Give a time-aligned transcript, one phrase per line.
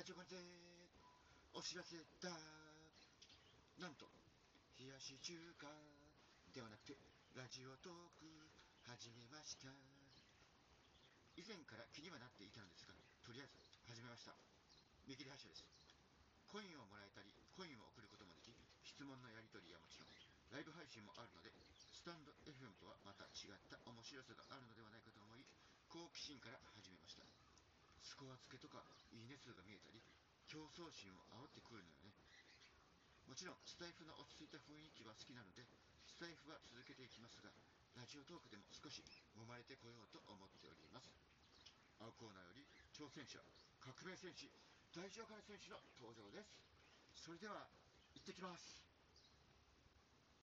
[0.00, 0.40] ラジオコンテ
[1.52, 1.92] お知らせ
[2.24, 2.32] だ。
[3.76, 4.08] なんと
[4.80, 5.68] 冷やし中華
[6.56, 6.96] ではなくて
[7.36, 8.24] ラジオトーク
[8.88, 9.68] 始めました。
[11.36, 13.60] 以前から気にはなっていたのですがとりあえず
[13.92, 14.32] 始めました。
[15.04, 15.68] 見切り発車です。
[16.48, 20.16] コインをもらえたりコインを送ることもでき質問のやり取りはもちろん
[20.48, 21.52] ライブ配信もあるので
[21.92, 25.44] スタンド FM とはまた違った面白さがあるのではないかと思い
[25.92, 27.19] 好奇心から始めました。
[28.20, 28.84] コア付けとか
[29.16, 29.96] いいね数が見えたり
[30.44, 32.12] 競争心を煽ってくるのよね。
[33.24, 35.64] もちろんスタイフの落ち着いた雰囲気は好きなので
[36.04, 37.48] スタイフは続けていきますが
[37.96, 39.00] ラジオトークでも少し
[39.32, 41.08] 揉まれてこようと思っております。
[41.96, 43.40] 青コーナーより挑戦者
[43.80, 44.52] 革命戦士
[44.92, 46.60] 大丈夫選手の登場です。
[47.16, 47.72] それでは
[48.12, 48.89] 行ってきます。